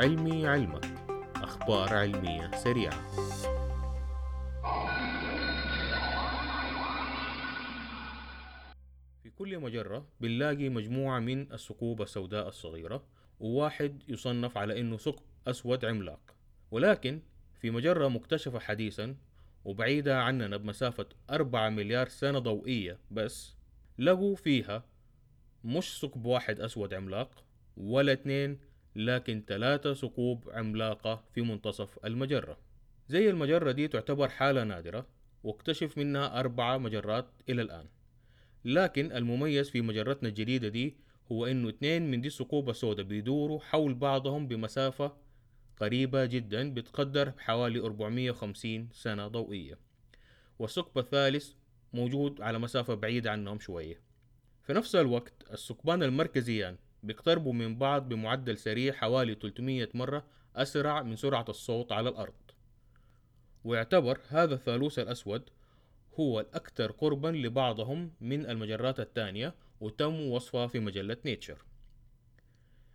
[0.00, 0.84] علمي علمك.
[1.36, 3.10] أخبار علمية سريعة.
[9.22, 13.04] في كل مجرة بنلاقي مجموعة من الثقوب السوداء الصغيرة
[13.40, 16.34] وواحد يصنف على إنه ثقب أسود عملاق.
[16.70, 17.20] ولكن
[17.60, 19.16] في مجرة مكتشفة حديثا
[19.64, 23.54] وبعيدة عننا بمسافة أربعة مليار سنة ضوئية بس
[23.98, 24.84] لقوا فيها
[25.64, 27.44] مش ثقب واحد أسود عملاق
[27.76, 32.58] ولا اتنين لكن ثلاثة ثقوب عملاقة في منتصف المجرة.
[33.08, 35.06] زي المجرة دي تعتبر حالة نادرة
[35.44, 37.86] واكتشف منها أربعة مجرات إلى الآن.
[38.64, 40.96] لكن المميز في مجرتنا الجديدة دي
[41.32, 45.16] هو إنه اتنين من دي الثقوب السوداء بيدوروا حول بعضهم بمسافة
[45.76, 49.78] قريبة جدا بتقدر بحوالي 450 سنة ضوئية.
[50.58, 51.52] والثقب الثالث
[51.92, 54.00] موجود على مسافة بعيدة عنهم شوية.
[54.62, 60.24] في نفس الوقت الثقبان المركزيان بيقتربوا من بعض بمعدل سريع حوالي 300 مرة
[60.56, 62.34] أسرع من سرعة الصوت على الأرض.
[63.64, 65.50] ويعتبر هذا الثالوث الأسود
[66.20, 71.58] هو الأكثر قربا لبعضهم من المجرات الثانية وتم وصفها في مجلة نيتشر.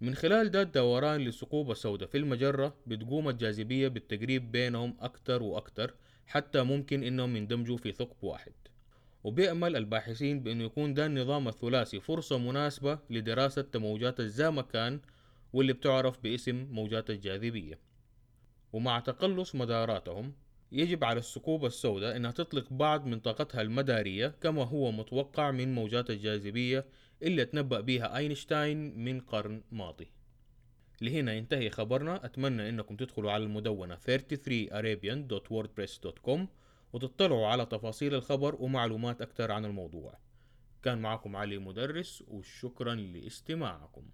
[0.00, 5.94] من خلال ده الدوران للثقوب السوداء في المجرة بتقوم الجاذبية بالتقريب بينهم أكتر وأكتر
[6.26, 8.52] حتى ممكن إنهم يندمجوا في ثقب واحد.
[9.24, 15.00] وبيأمل الباحثين بأنه يكون ده النظام الثلاثي فرصة مناسبة لدراسة موجات الزامكان
[15.52, 17.78] واللي بتعرف باسم موجات الجاذبية.
[18.72, 20.32] ومع تقلص مداراتهم
[20.72, 26.10] يجب على الثقوب السوداء أنها تطلق بعض من طاقتها المدارية كما هو متوقع من موجات
[26.10, 26.84] الجاذبية
[27.22, 30.08] اللي تنبأ بها أينشتاين من قرن ماضي.
[31.00, 32.24] لهنا ينتهي خبرنا.
[32.24, 36.40] أتمنى أنكم تدخلوا على المدونة 33arabian.wordpress.com
[36.92, 40.18] وتطلعوا على تفاصيل الخبر ومعلومات أكثر عن الموضوع.
[40.82, 44.10] كان معكم علي مدرس وشكرا لاستماعكم.